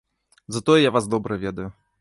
[0.47, 1.73] Затое я вас добра ведаю.